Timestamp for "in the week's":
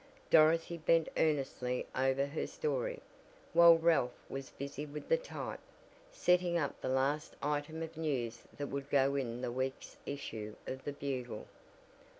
9.15-9.97